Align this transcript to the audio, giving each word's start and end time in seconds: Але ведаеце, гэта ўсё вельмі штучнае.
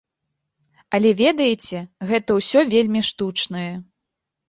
Але 0.99 1.11
ведаеце, 1.21 1.79
гэта 2.11 2.29
ўсё 2.41 2.59
вельмі 2.75 3.01
штучнае. 3.15 3.71